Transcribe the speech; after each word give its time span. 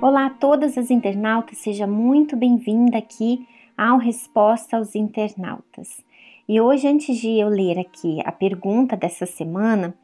Olá 0.00 0.26
a 0.26 0.30
todas 0.30 0.78
as 0.78 0.90
internautas, 0.90 1.58
seja 1.58 1.86
muito 1.86 2.34
bem-vinda 2.34 2.96
aqui 2.96 3.46
ao 3.76 3.98
Resposta 3.98 4.78
aos 4.78 4.94
Internautas. 4.94 6.02
E 6.48 6.58
hoje, 6.58 6.88
antes 6.88 7.18
de 7.18 7.38
eu 7.38 7.48
ler 7.48 7.78
aqui 7.78 8.20
a 8.24 8.32
pergunta 8.32 8.96
dessa 8.96 9.26
semana, 9.26 9.94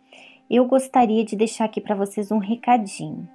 eu 0.51 0.67
gostaria 0.67 1.25
de 1.25 1.35
deixar 1.35 1.65
aqui 1.65 1.81
para 1.81 1.95
vocês 1.95 2.31
um 2.31 2.37
recadinho. 2.37 3.27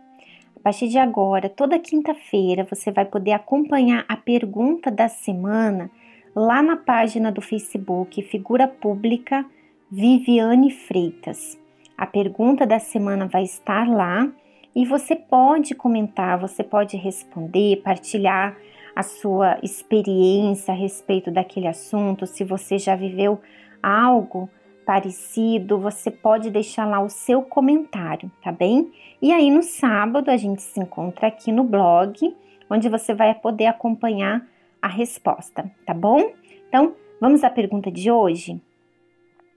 A 0.55 0.59
partir 0.59 0.87
de 0.87 0.99
agora, 0.99 1.49
toda 1.49 1.79
quinta-feira, 1.79 2.67
você 2.69 2.91
vai 2.91 3.05
poder 3.05 3.31
acompanhar 3.31 4.05
a 4.07 4.15
pergunta 4.15 4.91
da 4.91 5.09
semana 5.09 5.89
lá 6.35 6.61
na 6.61 6.77
página 6.77 7.31
do 7.31 7.41
Facebook 7.41 8.21
Figura 8.21 8.67
Pública 8.67 9.43
Viviane 9.89 10.69
Freitas. 10.69 11.62
A 11.97 12.05
pergunta 12.05 12.65
da 12.65 12.79
semana 12.79 13.27
vai 13.27 13.43
estar 13.43 13.87
lá 13.87 14.31
e 14.75 14.85
você 14.85 15.15
pode 15.15 15.75
comentar, 15.75 16.39
você 16.39 16.63
pode 16.63 16.97
responder, 16.97 17.81
partilhar 17.84 18.57
a 18.95 19.03
sua 19.03 19.57
experiência 19.63 20.73
a 20.73 20.77
respeito 20.77 21.31
daquele 21.31 21.67
assunto, 21.67 22.25
se 22.25 22.43
você 22.43 22.77
já 22.77 22.95
viveu 22.95 23.39
algo 23.81 24.49
parecido, 24.85 25.79
você 25.79 26.11
pode 26.11 26.51
deixar 26.51 26.85
lá 26.85 26.99
o 26.99 27.09
seu 27.09 27.41
comentário, 27.41 28.31
tá 28.41 28.51
bem? 28.51 28.91
E 29.21 29.31
aí 29.31 29.49
no 29.49 29.63
sábado 29.63 30.29
a 30.29 30.37
gente 30.37 30.62
se 30.62 30.79
encontra 30.79 31.27
aqui 31.27 31.51
no 31.51 31.63
blog, 31.63 32.35
onde 32.70 32.89
você 32.89 33.13
vai 33.13 33.34
poder 33.34 33.67
acompanhar 33.67 34.45
a 34.81 34.87
resposta, 34.87 35.71
tá 35.85 35.93
bom? 35.93 36.34
Então, 36.67 36.93
vamos 37.20 37.43
à 37.43 37.49
pergunta 37.49 37.91
de 37.91 38.12
hoje? 38.12 38.59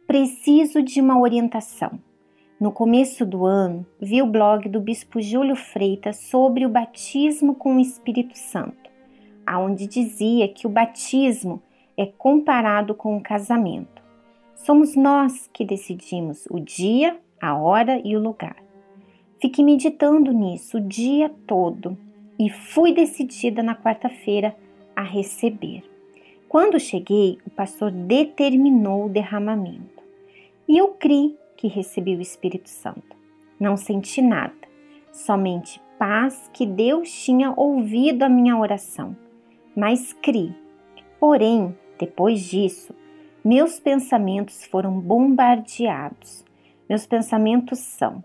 Preciso 0.07 0.83
de 0.83 1.01
uma 1.01 1.19
orientação. 1.19 1.99
No 2.59 2.73
começo 2.73 3.27
do 3.27 3.45
ano, 3.45 3.85
vi 4.01 4.23
o 4.23 4.27
blog 4.27 4.67
do 4.71 4.81
bispo 4.81 5.21
Júlio 5.21 5.55
Freitas 5.55 6.17
sobre 6.17 6.65
o 6.65 6.71
batismo 6.71 7.55
com 7.55 7.77
o 7.77 7.81
Espírito 7.81 8.39
Santo, 8.39 8.91
aonde 9.45 9.87
dizia 9.87 10.49
que 10.49 10.67
o 10.67 10.71
batismo 10.71 11.63
é 11.99 12.07
comparado 12.07 12.95
com 12.95 13.15
o 13.15 13.23
casamento. 13.23 14.03
Somos 14.55 14.97
nós 14.97 15.51
que 15.53 15.67
decidimos 15.67 16.47
o 16.51 16.59
dia, 16.59 17.19
a 17.39 17.55
hora 17.55 18.01
e 18.03 18.17
o 18.17 18.21
lugar. 18.21 18.57
Fiquei 19.39 19.63
meditando 19.63 20.33
nisso 20.33 20.79
o 20.79 20.81
dia 20.81 21.31
todo 21.47 21.95
e 22.39 22.49
fui 22.49 22.95
decidida 22.95 23.63
na 23.63 23.77
quarta-feira 23.77 24.57
a 24.97 25.03
receber. 25.03 25.85
Quando 26.49 26.81
cheguei, 26.81 27.37
o 27.47 27.51
pastor 27.51 27.91
determinou 27.91 29.05
o 29.05 29.11
derramamento 29.11 30.03
e 30.67 30.79
eu 30.79 30.89
criei 30.89 31.37
que 31.57 31.69
recebi 31.69 32.15
o 32.17 32.21
Espírito 32.21 32.69
Santo. 32.69 33.17
Não 33.59 33.77
senti 33.77 34.21
nada, 34.21 34.55
somente 35.13 35.81
paz 35.99 36.51
que 36.53 36.67
Deus 36.67 37.11
tinha 37.11 37.53
ouvido 37.57 38.23
a 38.23 38.29
minha 38.29 38.57
oração, 38.57 39.17
mas 39.75 40.13
criei. 40.13 40.55
Porém, 41.19 41.77
depois 41.99 42.41
disso, 42.43 42.95
meus 43.43 43.81
pensamentos 43.81 44.65
foram 44.65 45.01
bombardeados. 45.01 46.45
Meus 46.89 47.07
pensamentos 47.07 47.79
são: 47.79 48.23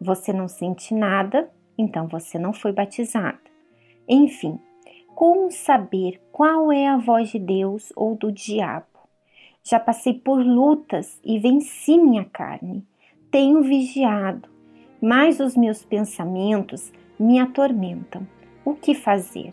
você 0.00 0.32
não 0.32 0.48
sente 0.48 0.94
nada, 0.94 1.50
então 1.78 2.06
você 2.06 2.38
não 2.38 2.52
foi 2.52 2.72
batizada. 2.72 3.38
Enfim, 4.08 4.58
como 5.14 5.50
saber 5.50 6.20
qual 6.32 6.72
é 6.72 6.88
a 6.88 6.96
voz 6.96 7.30
de 7.30 7.38
Deus 7.38 7.92
ou 7.94 8.16
do 8.16 8.32
diabo? 8.32 8.93
Já 9.66 9.80
passei 9.80 10.12
por 10.12 10.44
lutas 10.44 11.18
e 11.24 11.38
venci 11.38 11.96
minha 11.96 12.26
carne. 12.26 12.86
Tenho 13.30 13.62
vigiado, 13.62 14.46
mas 15.00 15.40
os 15.40 15.56
meus 15.56 15.82
pensamentos 15.82 16.92
me 17.18 17.38
atormentam. 17.38 18.28
O 18.62 18.74
que 18.74 18.94
fazer? 18.94 19.52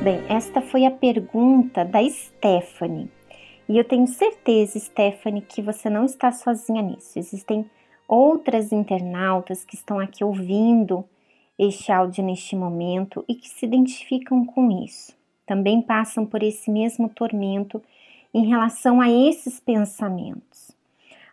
Bem, 0.00 0.22
esta 0.28 0.62
foi 0.62 0.86
a 0.86 0.92
pergunta 0.92 1.84
da 1.84 2.08
Stephanie. 2.08 3.10
E 3.68 3.76
eu 3.76 3.82
tenho 3.82 4.06
certeza, 4.06 4.78
Stephanie, 4.78 5.42
que 5.42 5.60
você 5.60 5.90
não 5.90 6.04
está 6.04 6.30
sozinha 6.30 6.80
nisso. 6.80 7.18
Existem 7.18 7.68
outras 8.10 8.72
internautas 8.72 9.64
que 9.64 9.76
estão 9.76 10.00
aqui 10.00 10.24
ouvindo 10.24 11.04
este 11.56 11.92
áudio 11.92 12.24
neste 12.24 12.56
momento 12.56 13.24
e 13.28 13.36
que 13.36 13.48
se 13.48 13.64
identificam 13.64 14.44
com 14.44 14.68
isso. 14.82 15.16
Também 15.46 15.80
passam 15.80 16.26
por 16.26 16.42
esse 16.42 16.70
mesmo 16.70 17.08
tormento 17.08 17.80
em 18.34 18.46
relação 18.46 19.00
a 19.00 19.08
esses 19.08 19.60
pensamentos. 19.60 20.72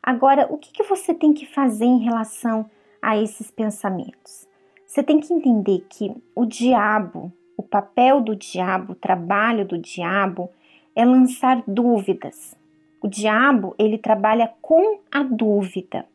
Agora, 0.03 0.47
o 0.51 0.57
que, 0.57 0.71
que 0.71 0.83
você 0.83 1.15
tem 1.15 1.33
que 1.33 1.47
fazer 1.47 1.85
em 1.85 2.03
relação 2.03 2.69
a 3.01 3.17
esses 3.17 3.49
pensamentos? 3.49 4.47
Você 4.85 5.01
tem 5.01 5.19
que 5.19 5.33
entender 5.33 5.83
que 5.89 6.13
o 6.35 6.45
diabo, 6.45 7.31
o 7.57 7.63
papel 7.63 8.21
do 8.21 8.35
diabo, 8.35 8.94
o 8.94 8.95
trabalho 8.95 9.65
do 9.65 9.77
diabo 9.79 10.49
é 10.95 11.03
lançar 11.03 11.63
dúvidas. 11.67 12.55
O 13.01 13.07
diabo, 13.07 13.73
ele 13.79 13.97
trabalha 13.97 14.53
com 14.61 14.99
a 15.11 15.23
dúvida. 15.23 16.05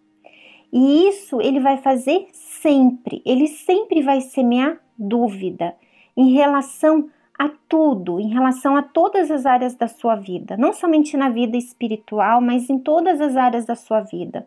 E 0.73 1.09
isso 1.09 1.41
ele 1.41 1.61
vai 1.61 1.77
fazer 1.77 2.27
sempre. 2.33 3.23
Ele 3.27 3.47
sempre 3.47 4.03
vai 4.03 4.21
semear 4.21 4.81
dúvida 4.97 5.75
em 6.17 6.33
relação 6.33 7.11
a 7.39 7.51
tudo, 7.69 8.21
em 8.21 8.29
relação 8.29 8.77
a 8.77 8.83
todas 8.83 9.31
as 9.31 9.45
áreas 9.45 9.75
da 9.75 9.89
sua 9.89 10.15
vida, 10.15 10.57
não 10.57 10.73
somente 10.73 11.17
na 11.17 11.29
vida 11.29 11.57
espiritual, 11.57 12.41
mas 12.41 12.71
em 12.71 12.79
todas 12.79 13.21
as 13.21 13.37
áreas 13.37 13.65
da 13.65 13.75
sua 13.75 14.01
vida. 14.01 14.47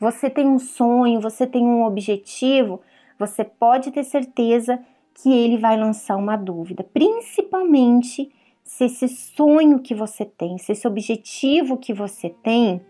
Você 0.00 0.28
tem 0.28 0.48
um 0.48 0.58
sonho, 0.58 1.20
você 1.20 1.46
tem 1.46 1.64
um 1.64 1.84
objetivo, 1.84 2.80
você 3.18 3.44
pode 3.44 3.92
ter 3.92 4.02
certeza 4.02 4.80
que 5.14 5.32
ele 5.32 5.56
vai 5.56 5.76
lançar 5.78 6.16
uma 6.16 6.36
dúvida, 6.36 6.82
principalmente 6.82 8.32
se 8.64 8.84
esse 8.86 9.08
sonho 9.08 9.78
que 9.78 9.94
você 9.94 10.24
tem, 10.24 10.58
se 10.58 10.72
esse 10.72 10.88
objetivo 10.88 11.76
que 11.76 11.92
você 11.92 12.30
tem 12.42 12.80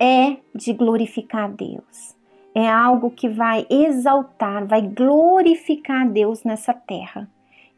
é 0.00 0.36
de 0.54 0.72
glorificar 0.72 1.44
a 1.44 1.48
Deus. 1.48 2.16
É 2.54 2.68
algo 2.68 3.10
que 3.10 3.28
vai 3.28 3.66
exaltar, 3.70 4.66
vai 4.66 4.82
glorificar 4.82 6.02
a 6.02 6.08
Deus 6.08 6.44
nessa 6.44 6.74
terra. 6.74 7.28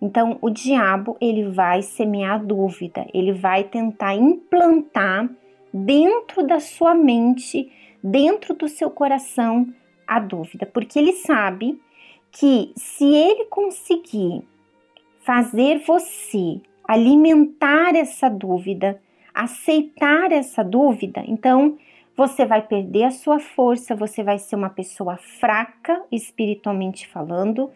Então, 0.00 0.38
o 0.41 0.48
diabo, 0.48 1.16
ele 1.20 1.50
vai 1.50 1.82
semear 1.82 2.42
dúvida, 2.44 3.06
ele 3.12 3.32
vai 3.32 3.64
tentar 3.64 4.14
implantar 4.14 5.28
dentro 5.72 6.47
da 6.47 6.58
sua 6.58 6.94
mente, 6.94 7.70
dentro 8.03 8.54
do 8.54 8.66
seu 8.66 8.91
coração, 8.91 9.66
a 10.06 10.19
dúvida, 10.19 10.66
porque 10.66 10.98
ele 10.98 11.12
sabe 11.12 11.81
que 12.32 12.72
se 12.75 13.04
ele 13.04 13.44
conseguir 13.44 14.42
fazer 15.20 15.82
você 15.87 16.60
alimentar 16.88 17.94
essa 17.94 18.28
dúvida, 18.28 19.00
aceitar 19.32 20.32
essa 20.32 20.64
dúvida, 20.64 21.22
então 21.26 21.78
você 22.20 22.44
vai 22.44 22.60
perder 22.60 23.04
a 23.04 23.10
sua 23.10 23.41
força, 23.41 23.97
você 23.97 24.22
vai 24.22 24.38
ser 24.38 24.54
uma 24.54 24.69
pessoa 24.69 25.16
fraca 25.16 26.04
espiritualmente 26.12 27.08
falando, 27.08 27.70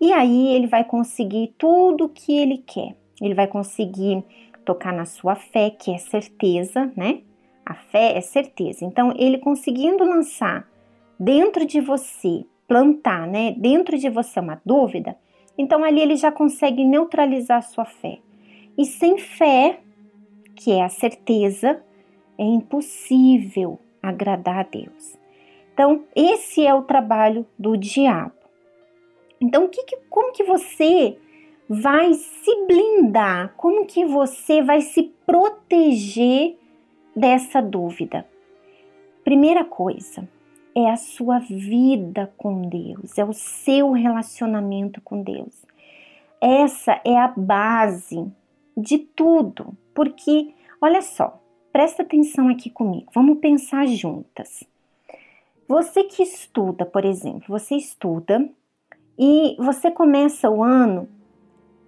e 0.00 0.12
aí 0.12 0.54
ele 0.54 0.68
vai 0.68 0.84
conseguir 0.84 1.52
tudo 1.58 2.04
o 2.04 2.08
que 2.08 2.32
ele 2.32 2.58
quer. 2.58 2.94
Ele 3.20 3.34
vai 3.34 3.48
conseguir 3.48 4.22
tocar 4.64 4.92
na 4.92 5.04
sua 5.04 5.34
fé, 5.34 5.70
que 5.70 5.92
é 5.92 5.98
certeza, 5.98 6.92
né? 6.96 7.22
A 7.66 7.74
fé 7.74 8.16
é 8.16 8.20
certeza. 8.20 8.84
Então, 8.84 9.12
ele 9.16 9.38
conseguindo 9.38 10.04
lançar 10.04 10.68
dentro 11.18 11.66
de 11.66 11.80
você 11.80 12.44
plantar, 12.68 13.26
né, 13.26 13.52
dentro 13.58 13.98
de 13.98 14.08
você 14.08 14.38
uma 14.38 14.62
dúvida, 14.64 15.16
então 15.56 15.82
ali 15.82 16.00
ele 16.00 16.14
já 16.14 16.30
consegue 16.30 16.84
neutralizar 16.84 17.58
a 17.58 17.62
sua 17.62 17.84
fé. 17.84 18.20
E 18.76 18.84
sem 18.84 19.18
fé, 19.18 19.80
que 20.54 20.70
é 20.70 20.84
a 20.84 20.88
certeza, 20.88 21.82
é 22.38 22.44
impossível 22.44 23.80
agradar 24.02 24.58
a 24.58 24.62
Deus. 24.62 25.18
Então, 25.72 26.04
esse 26.14 26.66
é 26.66 26.74
o 26.74 26.82
trabalho 26.82 27.46
do 27.58 27.76
diabo. 27.76 28.32
Então, 29.40 29.68
que, 29.68 29.84
como 30.10 30.32
que 30.32 30.42
você 30.42 31.16
vai 31.68 32.14
se 32.14 32.66
blindar? 32.66 33.54
Como 33.56 33.86
que 33.86 34.04
você 34.04 34.62
vai 34.62 34.80
se 34.80 35.14
proteger 35.24 36.58
dessa 37.14 37.60
dúvida? 37.60 38.26
Primeira 39.22 39.64
coisa, 39.64 40.28
é 40.74 40.90
a 40.90 40.96
sua 40.96 41.38
vida 41.38 42.32
com 42.36 42.62
Deus, 42.62 43.18
é 43.18 43.24
o 43.24 43.32
seu 43.32 43.92
relacionamento 43.92 45.00
com 45.00 45.22
Deus. 45.22 45.66
Essa 46.40 47.00
é 47.04 47.16
a 47.16 47.28
base 47.28 48.30
de 48.76 48.98
tudo, 48.98 49.76
porque 49.92 50.54
olha 50.80 51.02
só, 51.02 51.40
presta 51.72 52.02
atenção 52.02 52.48
aqui 52.48 52.70
comigo, 52.70 53.10
vamos 53.14 53.38
pensar 53.38 53.86
juntas. 53.86 54.64
Você 55.66 56.04
que 56.04 56.22
estuda, 56.22 56.86
por 56.86 57.04
exemplo, 57.04 57.44
você 57.48 57.76
estuda 57.76 58.48
e 59.18 59.56
você 59.58 59.90
começa 59.90 60.48
o 60.48 60.62
ano 60.62 61.08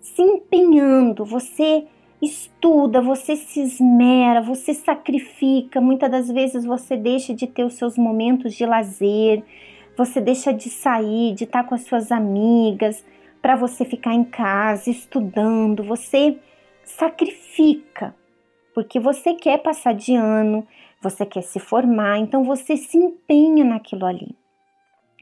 se 0.01 0.23
empenhando, 0.23 1.25
você 1.25 1.87
estuda, 2.21 3.01
você 3.01 3.37
se 3.37 3.61
esmera, 3.61 4.43
você 4.43 4.75
sacrifica, 4.75 5.81
muitas 5.81 6.11
das 6.11 6.29
vezes 6.29 6.65
você 6.65 6.97
deixa 6.97 7.35
de 7.35 7.47
ter 7.47 7.65
os 7.65 7.75
seus 7.75 7.97
momentos 7.97 8.55
de 8.55 8.67
lazer, 8.67 9.43
você 9.97 10.21
deixa 10.21 10.53
de 10.53 10.69
sair, 10.69 11.35
de 11.35 11.45
estar 11.45 11.65
com 11.65 11.75
as 11.75 11.85
suas 11.85 12.13
amigas, 12.13 13.05
para 13.41 13.57
você 13.57 13.85
ficar 13.85 14.13
em 14.13 14.25
casa 14.25 14.91
estudando, 14.91 15.83
você 15.83 16.39
sacrifica, 16.85 18.15
porque 18.75 19.01
você 19.01 19.35
quer 19.35 19.59
passar 19.59 19.95
de 19.95 20.15
ano, 20.15 20.67
você 21.01 21.25
quer 21.27 21.43
se 21.43 21.59
formar, 21.59 22.19
então 22.19 22.45
você 22.45 22.77
se 22.77 22.97
empenha 22.97 23.65
naquilo 23.65 24.07
ali. 24.07 24.35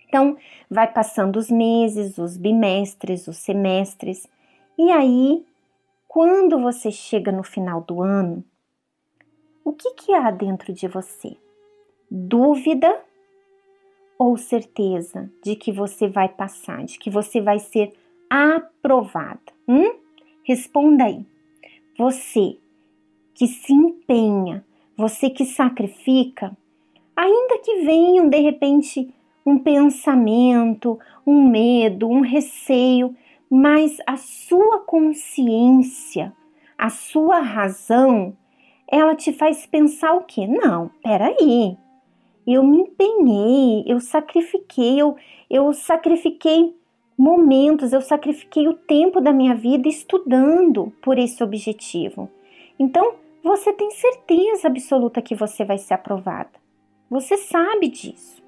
Então, 0.08 0.36
vai 0.70 0.90
passando 0.90 1.36
os 1.36 1.50
meses, 1.50 2.18
os 2.18 2.36
bimestres, 2.36 3.28
os 3.28 3.36
semestres, 3.36 4.26
e 4.78 4.90
aí 4.90 5.44
quando 6.08 6.58
você 6.58 6.90
chega 6.90 7.30
no 7.30 7.44
final 7.44 7.82
do 7.82 8.02
ano, 8.02 8.42
o 9.62 9.72
que, 9.72 9.92
que 9.92 10.14
há 10.14 10.30
dentro 10.30 10.72
de 10.72 10.88
você? 10.88 11.36
Dúvida 12.10 13.04
ou 14.18 14.38
certeza 14.38 15.30
de 15.44 15.54
que 15.54 15.70
você 15.70 16.08
vai 16.08 16.30
passar, 16.30 16.82
de 16.82 16.98
que 16.98 17.10
você 17.10 17.42
vai 17.42 17.58
ser 17.58 17.92
aprovada? 18.30 19.52
Hum? 19.68 19.98
Responda 20.42 21.04
aí. 21.04 21.26
Você 21.98 22.56
que 23.38 23.46
se 23.46 23.72
empenha, 23.72 24.64
você 24.96 25.30
que 25.30 25.44
sacrifica, 25.44 26.56
ainda 27.14 27.58
que 27.58 27.82
venham 27.82 28.28
de 28.28 28.40
repente 28.40 29.14
um 29.46 29.56
pensamento, 29.56 30.98
um 31.24 31.48
medo, 31.48 32.08
um 32.08 32.20
receio, 32.20 33.14
mas 33.48 33.98
a 34.04 34.16
sua 34.16 34.80
consciência, 34.80 36.32
a 36.76 36.90
sua 36.90 37.38
razão, 37.38 38.36
ela 38.90 39.14
te 39.14 39.32
faz 39.32 39.64
pensar 39.64 40.14
o 40.14 40.24
quê? 40.24 40.44
Não, 40.48 40.90
peraí, 41.00 41.76
eu 42.44 42.64
me 42.64 42.78
empenhei, 42.78 43.84
eu 43.86 44.00
sacrifiquei, 44.00 45.00
eu, 45.00 45.14
eu 45.48 45.72
sacrifiquei 45.72 46.74
momentos, 47.16 47.92
eu 47.92 48.00
sacrifiquei 48.00 48.66
o 48.66 48.74
tempo 48.74 49.20
da 49.20 49.32
minha 49.32 49.54
vida 49.54 49.88
estudando 49.88 50.92
por 51.00 51.20
esse 51.20 51.40
objetivo. 51.44 52.28
Então, 52.76 53.27
você 53.42 53.72
tem 53.72 53.90
certeza 53.90 54.68
absoluta 54.68 55.22
que 55.22 55.34
você 55.34 55.64
vai 55.64 55.78
ser 55.78 55.94
aprovada. 55.94 56.50
Você 57.10 57.36
sabe 57.36 57.88
disso. 57.88 58.42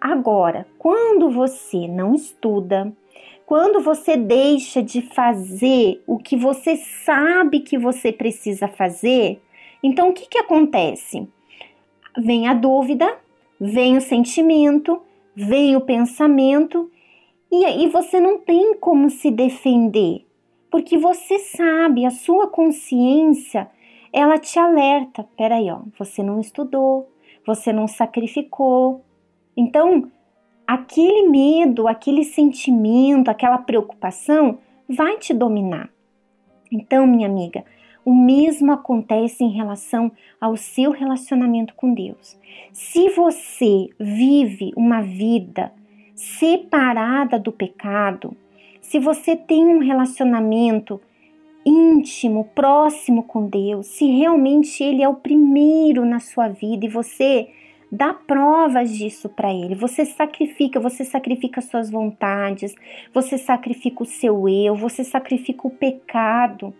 Agora, 0.00 0.66
quando 0.78 1.30
você 1.30 1.86
não 1.86 2.14
estuda, 2.14 2.92
quando 3.46 3.80
você 3.80 4.16
deixa 4.16 4.82
de 4.82 5.02
fazer 5.02 6.02
o 6.06 6.18
que 6.18 6.36
você 6.36 6.76
sabe 6.76 7.60
que 7.60 7.78
você 7.78 8.10
precisa 8.10 8.66
fazer, 8.66 9.40
então 9.82 10.08
o 10.08 10.12
que, 10.12 10.26
que 10.26 10.38
acontece? 10.38 11.28
Vem 12.18 12.48
a 12.48 12.54
dúvida, 12.54 13.16
vem 13.60 13.96
o 13.96 14.00
sentimento, 14.00 15.00
vem 15.36 15.76
o 15.76 15.80
pensamento, 15.80 16.90
e 17.50 17.64
aí 17.64 17.88
você 17.88 18.18
não 18.18 18.38
tem 18.38 18.74
como 18.78 19.10
se 19.10 19.30
defender, 19.30 20.26
porque 20.70 20.96
você 20.96 21.38
sabe, 21.38 22.06
a 22.06 22.10
sua 22.10 22.48
consciência, 22.48 23.70
ela 24.12 24.38
te 24.38 24.58
alerta. 24.58 25.26
Peraí, 25.36 25.70
ó, 25.70 25.80
você 25.98 26.22
não 26.22 26.40
estudou, 26.40 27.08
você 27.46 27.72
não 27.72 27.88
sacrificou. 27.88 29.04
Então, 29.56 30.10
aquele 30.66 31.28
medo, 31.28 31.88
aquele 31.88 32.24
sentimento, 32.24 33.30
aquela 33.30 33.58
preocupação 33.58 34.58
vai 34.88 35.16
te 35.18 35.32
dominar. 35.32 35.90
Então, 36.70 37.06
minha 37.06 37.28
amiga, 37.28 37.64
o 38.04 38.14
mesmo 38.14 38.72
acontece 38.72 39.44
em 39.44 39.50
relação 39.50 40.10
ao 40.40 40.56
seu 40.56 40.90
relacionamento 40.90 41.74
com 41.74 41.94
Deus. 41.94 42.38
Se 42.72 43.10
você 43.10 43.88
vive 43.98 44.72
uma 44.76 45.02
vida 45.02 45.72
separada 46.14 47.38
do 47.38 47.52
pecado, 47.52 48.36
se 48.80 48.98
você 48.98 49.36
tem 49.36 49.66
um 49.66 49.78
relacionamento 49.78 51.00
íntimo, 51.64 52.50
próximo 52.54 53.22
com 53.22 53.46
Deus, 53.46 53.86
se 53.86 54.06
realmente 54.06 54.82
Ele 54.82 55.02
é 55.02 55.08
o 55.08 55.14
primeiro 55.14 56.04
na 56.04 56.20
sua 56.20 56.48
vida 56.48 56.86
e 56.86 56.88
você 56.88 57.48
dá 57.92 58.14
provas 58.14 58.90
disso 58.96 59.28
para 59.28 59.52
ele. 59.52 59.74
Você 59.74 60.06
sacrifica, 60.06 60.80
você 60.80 61.04
sacrifica 61.04 61.60
suas 61.60 61.90
vontades, 61.90 62.74
você 63.12 63.36
sacrifica 63.36 64.02
o 64.02 64.06
seu 64.06 64.48
eu, 64.48 64.74
você 64.74 65.04
sacrifica 65.04 65.66
o 65.66 65.70
pecado. 65.70 66.74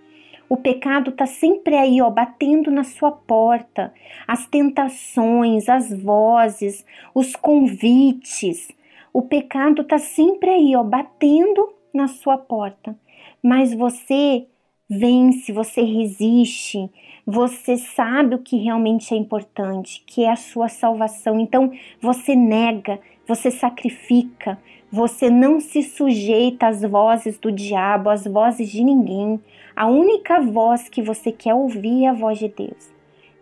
O 0.49 0.57
pecado 0.57 1.11
está 1.11 1.27
sempre 1.27 1.77
aí, 1.77 2.01
ó, 2.01 2.11
batendo 2.11 2.71
na 2.71 2.85
sua 2.85 3.11
porta. 3.11 3.93
As 4.27 4.47
tentações, 4.47 5.69
as 5.69 5.93
vozes, 5.93 6.85
os 7.15 7.37
convites. 7.37 8.71
O 9.13 9.23
pecado 9.23 9.83
está 9.83 9.99
sempre 9.99 10.51
aí, 10.51 10.75
ó, 10.75 10.83
batendo 10.83 11.73
na 11.93 12.09
sua 12.09 12.39
porta. 12.39 12.99
Mas 13.43 13.75
você 13.75 14.47
vence, 14.89 15.53
você 15.53 15.83
resiste, 15.83 16.91
você 17.27 17.77
sabe 17.77 18.35
o 18.35 18.39
que 18.39 18.57
realmente 18.57 19.15
é 19.15 19.17
importante, 19.17 20.03
que 20.07 20.25
é 20.25 20.31
a 20.31 20.37
sua 20.37 20.69
salvação. 20.69 21.39
Então 21.39 21.73
você 22.01 22.35
nega, 22.35 22.99
você 23.27 23.51
sacrifica, 23.51 24.59
você 24.91 25.31
não 25.31 25.61
se 25.61 25.83
sujeita 25.83 26.67
às 26.67 26.83
vozes 26.83 27.39
do 27.39 27.51
diabo, 27.51 28.11
às 28.11 28.25
vozes 28.25 28.71
de 28.71 28.85
ninguém. 28.85 29.41
A 29.75 29.87
única 29.87 30.41
voz 30.41 30.89
que 30.89 31.01
você 31.01 31.33
quer 31.33 31.55
ouvir 31.55 32.05
é 32.05 32.09
a 32.09 32.13
voz 32.13 32.39
de 32.39 32.49
Deus. 32.49 32.93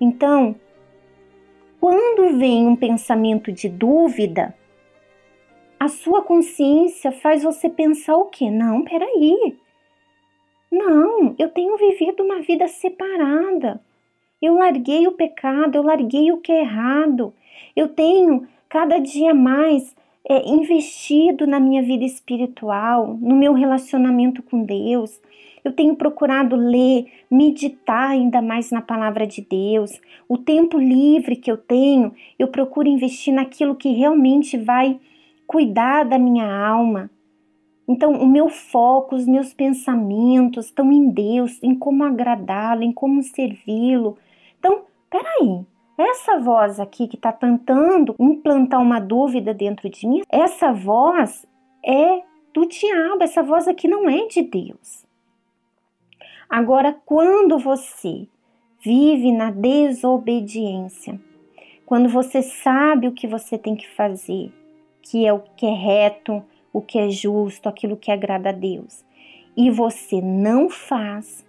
Então, 0.00 0.54
quando 1.80 2.38
vem 2.38 2.66
um 2.66 2.76
pensamento 2.76 3.50
de 3.50 3.68
dúvida, 3.68 4.54
a 5.78 5.88
sua 5.88 6.22
consciência 6.22 7.10
faz 7.10 7.42
você 7.42 7.68
pensar 7.68 8.16
o 8.16 8.26
quê? 8.26 8.50
Não, 8.50 8.84
peraí. 8.84 9.56
Não, 10.70 11.34
eu 11.38 11.48
tenho 11.48 11.76
vivido 11.76 12.22
uma 12.22 12.40
vida 12.40 12.68
separada. 12.68 13.80
Eu 14.40 14.54
larguei 14.54 15.06
o 15.06 15.12
pecado, 15.12 15.76
eu 15.76 15.82
larguei 15.82 16.32
o 16.32 16.38
que 16.38 16.52
é 16.52 16.60
errado. 16.60 17.34
Eu 17.74 17.88
tenho 17.88 18.46
cada 18.68 18.98
dia 18.98 19.34
mais 19.34 19.94
é, 20.28 20.48
investido 20.48 21.46
na 21.46 21.58
minha 21.58 21.82
vida 21.82 22.04
espiritual, 22.04 23.18
no 23.20 23.34
meu 23.34 23.52
relacionamento 23.52 24.42
com 24.42 24.62
Deus. 24.62 25.20
Eu 25.62 25.72
tenho 25.72 25.94
procurado 25.94 26.56
ler, 26.56 27.06
meditar 27.30 28.10
ainda 28.10 28.40
mais 28.40 28.70
na 28.70 28.80
palavra 28.80 29.26
de 29.26 29.42
Deus. 29.42 30.00
O 30.28 30.38
tempo 30.38 30.78
livre 30.78 31.36
que 31.36 31.50
eu 31.50 31.56
tenho, 31.56 32.14
eu 32.38 32.48
procuro 32.48 32.88
investir 32.88 33.34
naquilo 33.34 33.74
que 33.74 33.90
realmente 33.90 34.56
vai 34.56 34.98
cuidar 35.46 36.04
da 36.04 36.18
minha 36.18 36.46
alma, 36.46 37.10
então, 37.90 38.12
o 38.12 38.24
meu 38.24 38.48
foco, 38.48 39.16
os 39.16 39.26
meus 39.26 39.52
pensamentos 39.52 40.66
estão 40.66 40.92
em 40.92 41.10
Deus, 41.10 41.60
em 41.60 41.74
como 41.74 42.04
agradá-lo, 42.04 42.84
em 42.84 42.92
como 42.92 43.20
servi-lo. 43.20 44.16
Então, 44.60 44.82
peraí, 45.10 45.66
essa 45.98 46.38
voz 46.38 46.78
aqui 46.78 47.08
que 47.08 47.16
está 47.16 47.32
tentando 47.32 48.14
implantar 48.16 48.80
uma 48.80 49.00
dúvida 49.00 49.52
dentro 49.52 49.90
de 49.90 50.06
mim, 50.06 50.22
essa 50.30 50.72
voz 50.72 51.44
é 51.84 52.22
do 52.54 52.64
diabo, 52.64 53.24
essa 53.24 53.42
voz 53.42 53.66
aqui 53.66 53.88
não 53.88 54.08
é 54.08 54.24
de 54.28 54.42
Deus. 54.42 55.04
Agora, 56.48 56.96
quando 57.04 57.58
você 57.58 58.28
vive 58.80 59.32
na 59.32 59.50
desobediência, 59.50 61.20
quando 61.84 62.08
você 62.08 62.40
sabe 62.40 63.08
o 63.08 63.12
que 63.12 63.26
você 63.26 63.58
tem 63.58 63.74
que 63.74 63.88
fazer, 63.96 64.52
que 65.02 65.26
é 65.26 65.32
o 65.32 65.40
que 65.40 65.66
é 65.66 65.74
reto, 65.74 66.40
o 66.72 66.80
que 66.80 66.98
é 66.98 67.10
justo, 67.10 67.68
aquilo 67.68 67.96
que 67.96 68.10
agrada 68.10 68.50
a 68.50 68.52
Deus, 68.52 69.04
e 69.56 69.70
você 69.70 70.20
não 70.20 70.68
faz, 70.68 71.46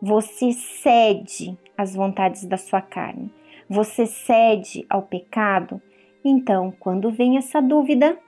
você 0.00 0.52
cede 0.52 1.56
às 1.76 1.94
vontades 1.94 2.44
da 2.44 2.56
sua 2.56 2.80
carne, 2.80 3.32
você 3.68 4.06
cede 4.06 4.84
ao 4.88 5.02
pecado, 5.02 5.80
então 6.24 6.72
quando 6.78 7.10
vem 7.10 7.36
essa 7.36 7.60
dúvida, 7.60 8.18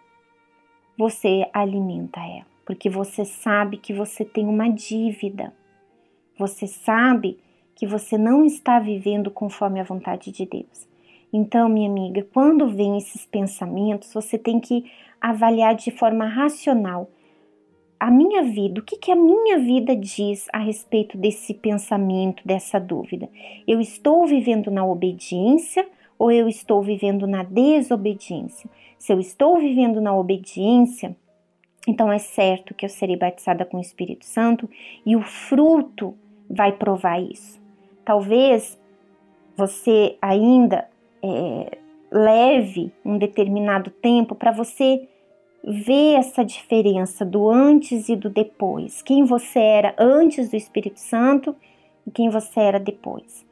você 0.96 1.48
alimenta 1.52 2.20
ela, 2.20 2.46
porque 2.66 2.88
você 2.88 3.24
sabe 3.24 3.76
que 3.76 3.92
você 3.92 4.24
tem 4.24 4.46
uma 4.46 4.68
dívida, 4.68 5.52
você 6.38 6.66
sabe 6.66 7.38
que 7.74 7.86
você 7.86 8.18
não 8.18 8.44
está 8.44 8.80
vivendo 8.80 9.30
conforme 9.30 9.78
a 9.78 9.84
vontade 9.84 10.32
de 10.32 10.44
Deus. 10.44 10.88
Então, 11.32 11.68
minha 11.68 11.88
amiga, 11.88 12.26
quando 12.32 12.68
vem 12.68 12.96
esses 12.96 13.24
pensamentos, 13.26 14.12
você 14.12 14.36
tem 14.38 14.58
que 14.58 14.90
avaliar 15.20 15.74
de 15.74 15.90
forma 15.90 16.26
racional 16.26 17.10
a 17.98 18.10
minha 18.10 18.42
vida, 18.44 18.80
o 18.80 18.84
que, 18.84 18.96
que 18.96 19.10
a 19.10 19.16
minha 19.16 19.58
vida 19.58 19.96
diz 19.96 20.46
a 20.52 20.58
respeito 20.58 21.18
desse 21.18 21.52
pensamento, 21.52 22.46
dessa 22.46 22.78
dúvida. 22.78 23.28
Eu 23.66 23.80
estou 23.80 24.24
vivendo 24.26 24.70
na 24.70 24.86
obediência 24.86 25.86
ou 26.18 26.30
eu 26.30 26.48
estou 26.48 26.80
vivendo 26.82 27.26
na 27.26 27.42
desobediência? 27.42 28.70
Se 28.98 29.12
eu 29.12 29.18
estou 29.18 29.58
vivendo 29.58 30.00
na 30.00 30.16
obediência, 30.16 31.16
então 31.86 32.12
é 32.12 32.18
certo 32.18 32.74
que 32.74 32.84
eu 32.84 32.88
serei 32.88 33.16
batizada 33.16 33.64
com 33.64 33.78
o 33.78 33.80
Espírito 33.80 34.24
Santo 34.24 34.70
e 35.04 35.16
o 35.16 35.22
fruto 35.22 36.14
vai 36.48 36.72
provar 36.72 37.20
isso. 37.20 37.60
Talvez 38.04 38.78
você 39.56 40.16
ainda 40.22 40.88
é, 41.22 41.78
leve 42.10 42.92
um 43.04 43.18
determinado 43.18 43.90
tempo 43.90 44.34
para 44.34 44.52
você 44.52 45.08
ver 45.64 46.14
essa 46.14 46.44
diferença 46.44 47.24
do 47.24 47.50
antes 47.50 48.08
e 48.08 48.16
do 48.16 48.30
depois. 48.30 49.02
Quem 49.02 49.24
você 49.24 49.58
era 49.58 49.94
antes 49.98 50.50
do 50.50 50.56
Espírito 50.56 50.98
Santo 50.98 51.54
e 52.06 52.10
quem 52.10 52.30
você 52.30 52.60
era 52.60 52.78
depois. 52.80 53.44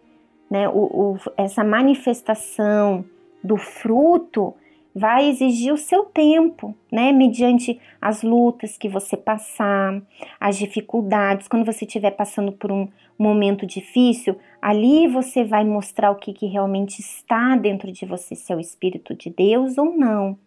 Né? 0.51 0.69
O, 0.69 1.15
o, 1.15 1.19
essa 1.37 1.65
manifestação 1.65 3.05
do 3.43 3.57
fruto 3.57 4.55
vai 4.97 5.29
exigir 5.29 5.75
o 5.75 5.77
seu 5.77 6.05
tempo, 6.07 6.75
né? 6.91 7.13
Mediante 7.13 7.79
as 8.01 8.23
lutas 8.23 8.79
que 8.79 8.89
você 8.89 9.15
passar, 9.15 10.01
as 10.41 10.57
dificuldades, 10.57 11.47
quando 11.47 11.67
você 11.67 11.85
estiver 11.85 12.13
passando 12.13 12.51
por 12.51 12.73
um 12.73 12.89
momento 13.19 13.67
difícil, 13.67 14.39
ali 14.61 15.07
você 15.07 15.45
vai 15.45 15.65
mostrar 15.65 16.11
o 16.11 16.15
que, 16.15 16.33
que 16.33 16.47
realmente 16.47 17.01
está 17.01 17.57
dentro 17.57 17.93
de 17.93 18.07
você, 18.07 18.35
se 18.35 18.51
é 18.51 18.57
o 18.57 18.61
Espírito 18.61 19.15
de 19.15 19.29
Deus 19.29 19.77
ou 19.77 19.95
não. 19.95 20.39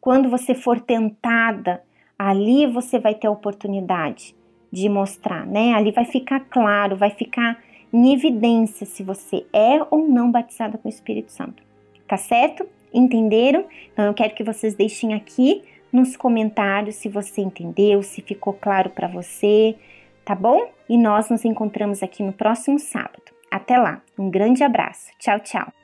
Quando 0.00 0.28
você 0.28 0.56
for 0.56 0.80
tentada, 0.80 1.80
ali 2.18 2.66
você 2.66 2.98
vai 2.98 3.14
ter 3.14 3.28
a 3.28 3.30
oportunidade 3.30 4.34
de 4.72 4.88
mostrar, 4.88 5.46
né? 5.46 5.72
Ali 5.72 5.92
vai 5.92 6.04
ficar 6.04 6.40
claro, 6.40 6.96
vai 6.96 7.10
ficar 7.10 7.62
em 7.92 8.12
evidência 8.12 8.84
se 8.84 9.04
você 9.04 9.46
é 9.52 9.80
ou 9.88 10.08
não 10.08 10.32
batizada 10.32 10.76
com 10.76 10.88
o 10.88 10.90
Espírito 10.90 11.30
Santo. 11.30 11.62
Tá 12.08 12.16
certo? 12.16 12.66
Entenderam? 12.94 13.64
Então 13.92 14.04
eu 14.04 14.14
quero 14.14 14.34
que 14.34 14.44
vocês 14.44 14.74
deixem 14.74 15.12
aqui 15.12 15.62
nos 15.92 16.16
comentários 16.16 16.96
se 16.96 17.08
você 17.08 17.40
entendeu, 17.40 18.02
se 18.02 18.22
ficou 18.22 18.52
claro 18.52 18.90
para 18.90 19.08
você, 19.08 19.76
tá 20.24 20.34
bom? 20.34 20.68
E 20.88 20.96
nós 20.96 21.28
nos 21.28 21.44
encontramos 21.44 22.02
aqui 22.02 22.22
no 22.22 22.32
próximo 22.32 22.78
sábado. 22.78 23.22
Até 23.50 23.76
lá, 23.76 24.02
um 24.18 24.30
grande 24.30 24.64
abraço. 24.64 25.10
Tchau, 25.18 25.38
tchau. 25.40 25.83